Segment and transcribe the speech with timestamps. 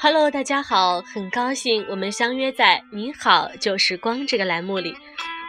[0.00, 4.94] Hello，大家好，很高兴我们相约在“你好旧时光”这个栏目里，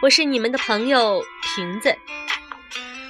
[0.02, 1.22] 我是你们的朋友
[1.54, 1.96] 瓶子。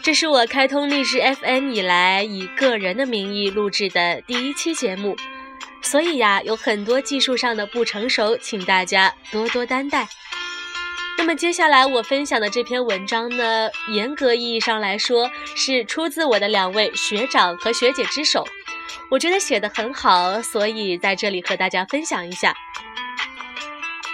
[0.03, 5.17] 这是我开通荔枝 FM 以来以个人的名义录制的第一期节目，
[5.81, 10.07] 所以呀，有很多技术上的不成熟，请大家多多担待。
[11.17, 18.47] 那么接下来我分享的这篇文章呢，严格意义上来说是出自我的两位学长和学姐之手。
[19.11, 22.55] 我觉得写的很好，所以在这里和大家分享一下。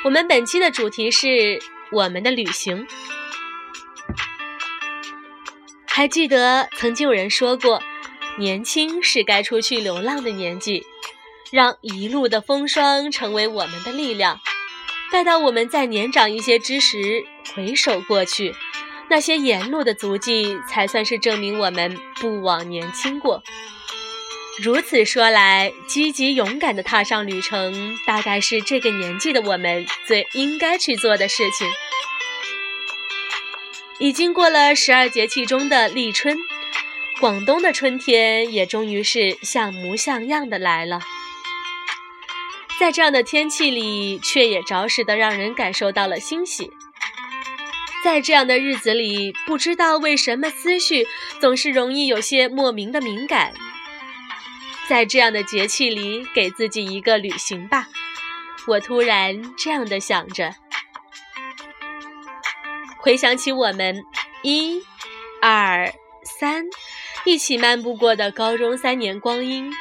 [0.05, 1.59] 我们本期的主题是
[1.91, 2.87] 我们的旅行。
[5.87, 7.83] 还记得曾经有人说过，
[8.39, 10.85] 年轻是该出去流浪的年纪，
[11.51, 14.39] 让一路的风霜成为我们的力量。
[15.11, 18.55] 待到我们再年长一些之时，回首过去，
[19.09, 23.43] 那些沿路的足迹，才算是证明我们不枉年轻过。
[24.63, 31.69] 如此说来，积极勇敢地踏上旅程，大概是这个年纪的我们最应该去做的事情。
[33.99, 36.39] 已经过了十二节气中的立春，
[37.21, 41.01] 广东的春天也终于是像模像样的来了。
[42.81, 46.71] 在这样的天气里，却也着实的让人感受到了欣喜。
[48.03, 51.07] 在这样的日子里，不知道为什么思绪
[51.41, 53.53] 总是容易有些莫名的敏感。
[54.89, 57.89] 在这样的节气里，给自己一个旅行吧。
[58.69, 60.55] 我突然这样的想着，
[62.99, 64.05] 回想起我们
[64.43, 64.83] 一、
[65.41, 65.93] 二、
[66.25, 66.65] 三
[67.25, 69.73] 一起漫步过的高中三年光阴，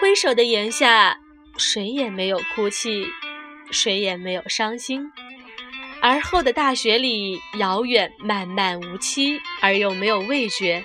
[0.00, 1.18] 挥手的檐下，
[1.56, 3.06] 谁也没有哭泣，
[3.70, 5.10] 谁也没有伤心。
[6.00, 10.84] 而后的大学里，遥远、漫漫无期，而又没有味觉。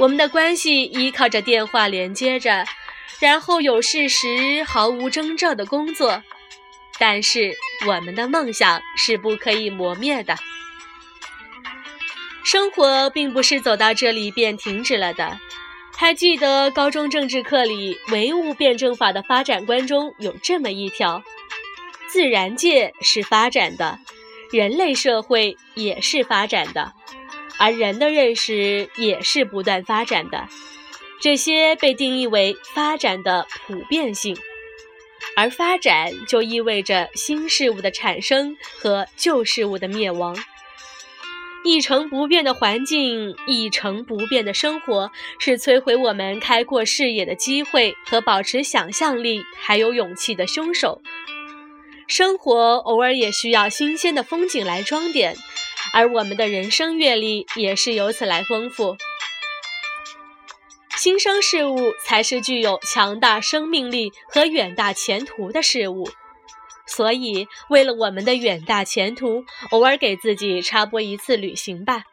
[0.00, 2.64] 我们的关系依靠着电话连接着，
[3.18, 6.22] 然后有事时毫无征兆的工作，
[6.98, 7.54] 但是
[7.86, 10.34] 我们的梦想是不可以磨灭的。
[12.42, 15.38] 生活并不是走到这里便停止了的。
[15.94, 21.22] 还记得高中政治课里唯物辩证法的发展观中有这么一条：
[22.08, 23.98] 自然界是发展的，
[24.50, 26.94] 人类社会也是发展的。
[27.60, 30.48] 而人的认识也是不断发展的，
[31.20, 34.34] 这些被定义为发展的普遍性，
[35.36, 40.34] 而发展就意味着新事物的产生和旧事物的灭亡。
[41.62, 51.02] 一成不变的环境，一成不变的生活，是摧毁我们开阔视野的机会和保持想象力还有勇气的凶手。
[52.06, 55.36] 生活偶尔也需要新鲜的风景来装点。
[55.92, 58.96] 而我们的人生阅历也是由此来丰富。
[60.96, 66.08] 新生事物才是具有强大生命力和远大前途的事物，
[66.86, 72.04] 所以为了我们的远大前途，偶尔给自己插播一次旅行吧。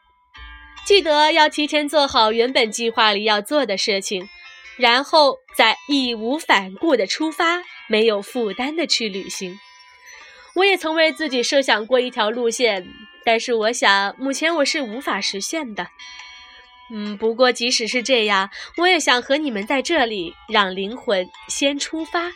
[0.85, 4.29] 记得要提前做好原本计划里要做的事情，
[4.77, 9.59] 然后再义无反顾地出发，没有负担地去旅行。
[10.55, 12.87] 我也曾为自己设想过一条路线。
[13.27, 15.89] 但是我想，目前我是无法实现的。
[16.89, 22.31] 嗯，不过即使是这样，我也想和你们在这里，让灵魂先出发，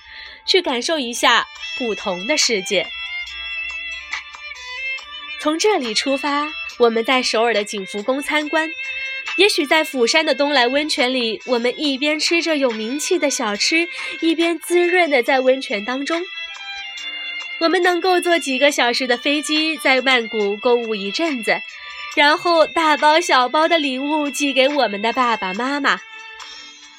[0.46, 1.46] 去感受一下
[1.78, 2.86] 不同的世界。
[5.40, 8.68] 从这里出发，我们在首尔的景福宫参观；
[9.38, 13.88] 也许在釜山的东来温泉里，我们一边吃着有名气的小吃，
[14.20, 16.22] 一边滋润的在温泉当中。
[17.62, 21.56] 我们能够坐几个小时的飞机，在曼谷购物一阵子，
[22.16, 26.02] 然后大包小包的礼物寄给我们的爸爸妈妈。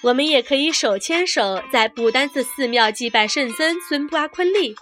[0.03, 4.77] 我们也可以手牵手在不丹寺寺庙祭拜圣僧孙布阿昆利。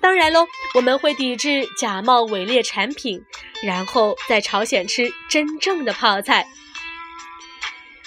[0.00, 3.22] 当然喽，我们会抵制假冒伪劣产品，
[3.62, 6.46] 然后在朝鲜吃真正的泡菜。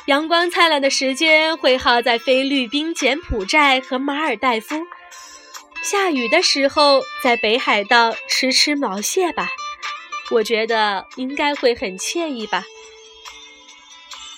[0.07, 4.87] 阳光灿烂的时间会耗在菲律宾、柬埔寨和马尔代夫。
[5.85, 9.51] 下雨的时候，在北海道吃吃毛蟹吧，
[10.31, 12.63] 我觉得应该会很惬意吧。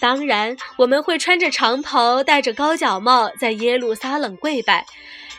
[0.01, 4.85] 当然，我们会穿着长袍，戴着高脚帽，在耶路撒冷跪拜，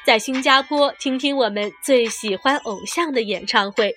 [0.06, 3.94] 在新加坡听听我们最喜欢偶像的演唱会。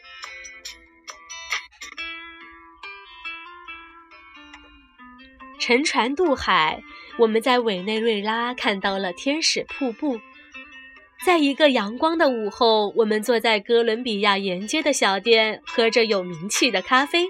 [5.59, 6.83] 乘船渡海，
[7.17, 10.19] 我们在委内瑞拉看到了天使瀑布。
[11.23, 17.27] 在一个阳光的午后，我们坐在哥伦比亚沿街的小店，喝着有名气的咖啡，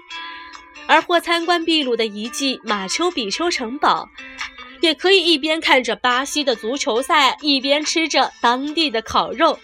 [0.86, 4.08] 而或参观秘鲁的遗迹马丘比丘城堡。
[4.80, 9.58] 也可以一边看着巴西的足球赛，一边吃着当地的烤肉。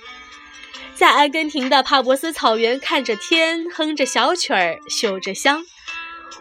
[0.95, 5.65] 在阿根廷的帕博斯草原，看着天，哼着小曲儿，嗅着香。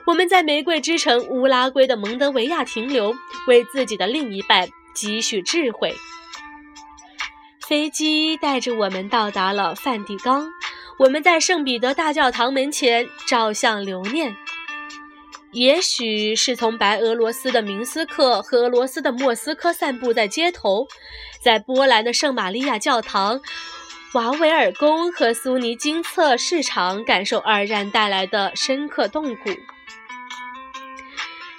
[0.06, 3.16] 我们在玫瑰之城乌拉圭的蒙德维亚停留，
[3.48, 5.96] 为自己的另一半积蓄智慧。
[7.68, 10.50] 飞机带着我们到达了梵蒂冈，
[10.98, 14.34] 我们在圣彼得大教堂门前照相留念。
[15.52, 20.88] 也许是从白俄罗斯的明斯克和俄罗斯的莫斯科散步在街头，
[21.42, 23.42] 在波兰的圣玛利亚教堂、
[24.14, 29.50] 瓦维尔宫和苏尼金策市场感受二战带来的深刻洞骨，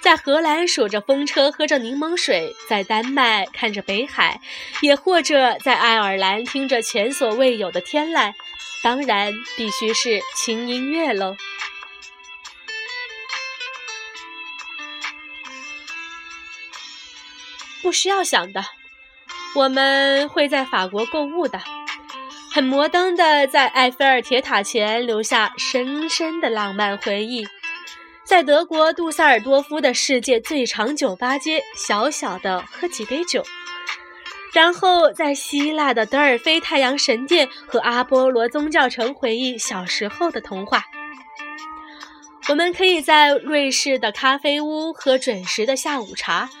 [0.09, 4.41] 在荷兰数着风车喝着柠檬水，在丹麦看着北海，
[4.81, 8.33] 也或者在爱尔兰听着前所未有的天籁，
[8.83, 11.35] 当然必须是轻音乐喽。
[17.83, 18.65] 不需要想的，
[19.55, 21.61] 我们会在法国购物的，
[22.51, 27.47] 很摩登的，在埃菲尔铁塔前留下深深的浪漫回忆，
[28.29, 33.43] 在德国杜塞尔多夫的世界最长酒吧街小小的喝几杯酒，
[34.53, 40.85] 然后在希腊的德尔菲太阳神殿和阿波罗宗教城回忆小时候的童话。
[42.49, 46.51] 我们可以在瑞士的咖啡屋喝准时的下午茶。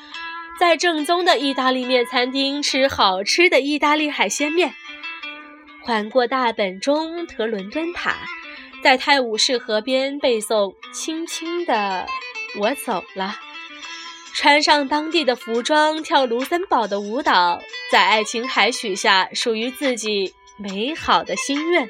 [0.59, 4.73] 在正宗的意大利面餐厅吃好吃的意大利海鲜面，
[5.83, 8.17] 环过大本钟和伦敦塔，
[8.81, 12.05] 在泰晤士河边背诵《轻轻的
[12.59, 13.25] 我走了》，
[14.33, 17.59] 穿上当地的服装跳卢森堡的舞蹈，
[17.91, 21.87] 在爱琴海许下属于自己美好的心愿。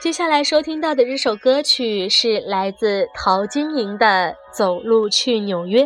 [0.00, 5.82] 接下来收听到的这首歌曲是来自陶晶莹的《走路去纽约》。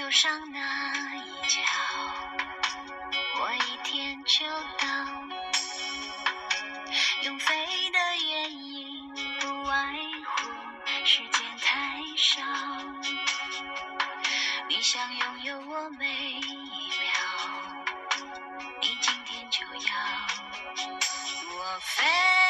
[0.00, 0.58] 球上那
[1.16, 1.60] 一角，
[3.38, 4.46] 我一天就
[4.78, 4.88] 到。
[7.24, 9.94] 用飞的原因不外
[10.24, 10.48] 乎
[11.04, 12.40] 时间太少，
[14.70, 17.12] 你想拥有我每一秒，
[18.80, 19.92] 你今天就要
[21.58, 22.49] 我飞。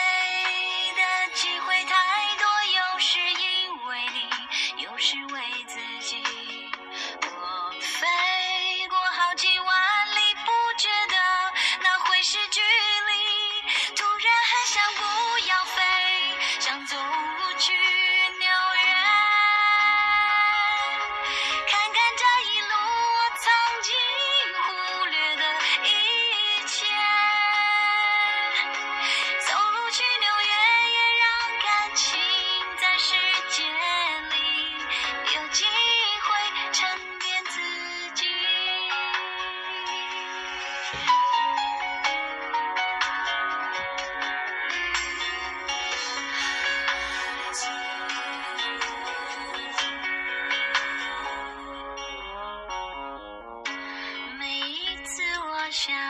[55.71, 56.10] 想。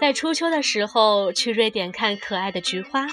[0.00, 3.06] 在初秋的时候去瑞典看可爱的菊花，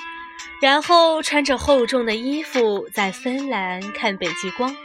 [0.62, 4.75] 然后穿着厚重的衣服在芬兰看北极光，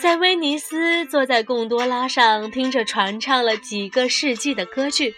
[0.00, 5.14] 在威尼斯坐在贡多拉上听着传唱了几个世纪的歌剧，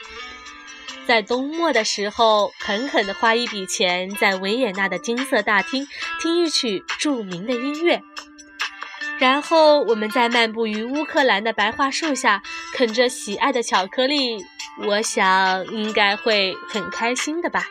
[1.07, 5.87] 在冬末的时候狠狠地花一笔钱在维也纳的金色大厅
[6.21, 8.03] 听一曲著名的音乐。
[9.21, 12.43] 然后我们在漫步于乌克兰的白桦树下
[12.75, 14.45] 啃着喜爱的巧克力，
[14.87, 17.65] 我想应该会很开心的吧。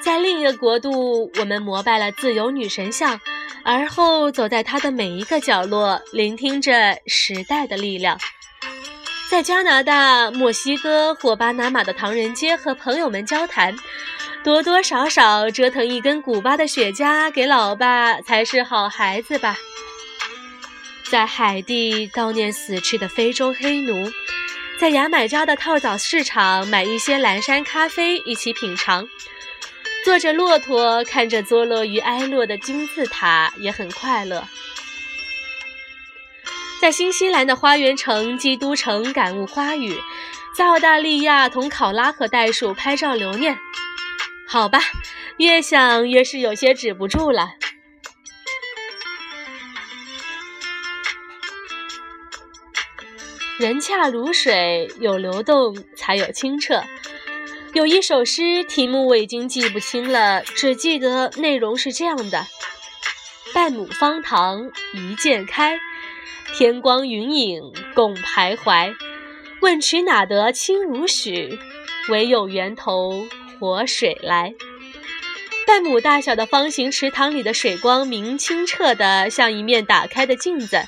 [0.00, 3.20] 在另一个国度，我们膜拜了自由女神像，
[3.64, 8.18] 而后走在它的每一个角落，聆听着时代的力量。
[9.30, 13.74] 在加拿大、墨西哥或巴拿马的唐人街和朋友们交谈。
[14.44, 19.56] 多多少少折腾一根古巴的雪茄给老爸才是好孩子吧。
[21.12, 24.10] 在海地悼念死去的非洲黑奴，
[24.80, 29.06] 在牙买加的套早市场买一些蓝山咖啡一起品尝，
[30.06, 34.48] 坐着骆驼看着坐落于埃洛的金字塔也很快乐。
[36.80, 39.94] 在新西兰的花园城基督城感悟花语，
[40.56, 43.58] 在澳大利亚同考拉和袋鼠拍照留念。
[44.48, 44.80] 好吧，
[45.36, 47.56] 越想越是有些止不住了。
[53.62, 56.82] 人恰如水，有流动才有清澈。
[57.74, 62.44] 有一首诗，题目我已经记不清了，只记得内容是这样的：
[63.54, 65.78] 半亩方塘一鉴开，
[66.56, 68.96] 天光云影共徘徊。
[69.60, 71.56] 问渠哪得清如许？
[72.08, 73.28] 唯有源头。
[73.60, 74.54] 活水来，
[75.68, 80.84] 半亩大小的方形池塘里的水光明清澈的，像一面打开的镜子。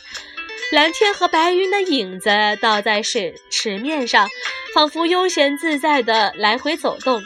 [0.75, 2.29] 蓝天和白云的影子
[2.61, 4.29] 倒在水池面上，
[4.75, 7.23] 仿佛悠闲自在的来回走动。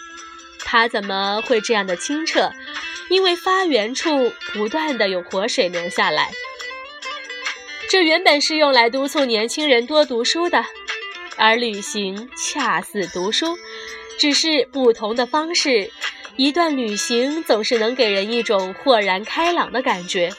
[0.58, 2.52] 它怎么会这样的清澈？
[3.08, 6.30] 因为发源处不断的有活水流下来。
[7.88, 10.62] 这原本是用来督促年轻人多读书的，
[11.38, 13.56] 而旅行恰似读书。
[14.18, 15.90] 只是不同的方式，
[16.36, 20.30] 一段旅行总是能给人一种豁然开朗的感觉。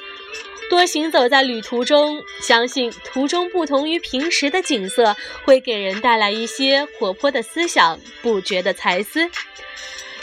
[0.70, 9.30] 多行走在旅途中，相信途中不同于平时的景色，会给人带来一些活泼的思想、不绝的才思。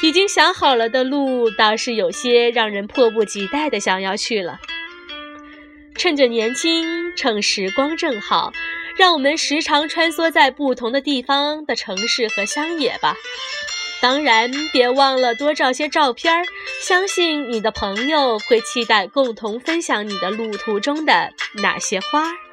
[0.03, 4.61] 已经想好了的路，倒是有些让人迫不及待的想要去了。
[5.97, 8.53] 趁着年轻，趁时光正好。
[8.99, 13.15] 让我们时常穿梭在不同的地方的城市和乡野吧。
[14.01, 16.45] 当然，别忘了多照些照片儿，
[16.83, 22.23] 相信你的朋友会期待共同分享你的路途中的那些花。
[22.23, 22.46] 儿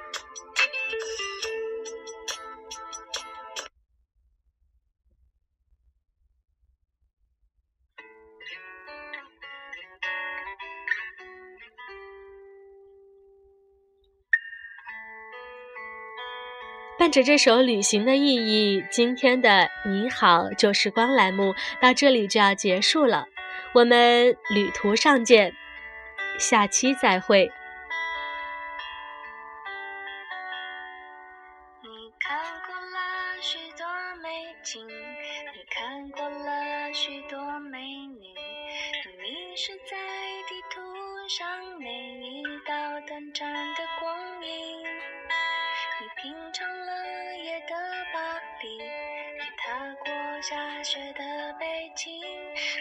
[17.13, 23.27] 着这首《旅行的意义》，今天的“你好旧时光”栏目到这里就要结束了。
[23.75, 25.53] 我们旅途上见，
[26.39, 27.51] 下期再会。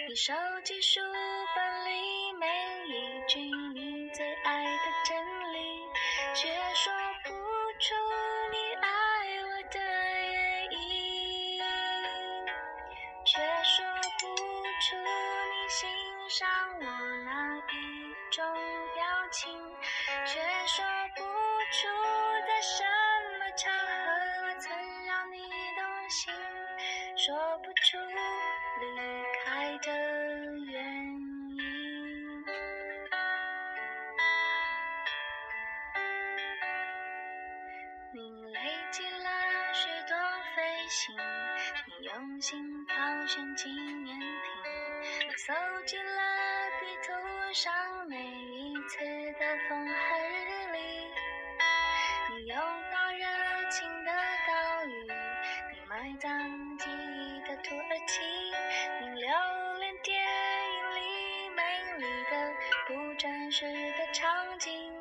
[0.09, 0.33] 你收
[0.65, 1.01] 集书
[1.55, 2.47] 本里每
[2.89, 3.39] 一句
[3.73, 5.17] 你最爱的真
[5.53, 5.59] 理，
[6.35, 6.93] 却说
[7.25, 7.31] 不
[40.93, 41.17] 心，
[41.87, 44.21] 你用心挑选纪念品，
[45.27, 45.55] 你搜
[45.87, 48.99] 集了地图上每一次
[49.41, 49.95] 的风和
[50.29, 51.11] 日丽，
[52.35, 52.57] 你拥
[52.93, 53.27] 抱热。
[53.71, 54.13] 情的
[54.47, 55.07] 岛屿，
[55.73, 56.29] 你埋葬
[56.77, 58.21] 记忆的土耳其，
[59.01, 61.63] 你留恋电影里美
[61.97, 62.53] 丽的
[62.87, 63.65] 不真实
[63.97, 64.93] 的场景，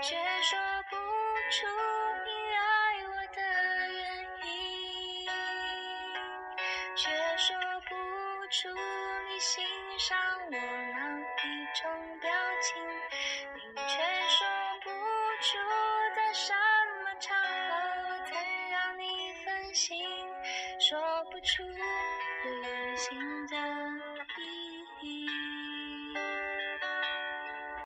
[0.00, 0.96] 却说不
[1.50, 1.66] 出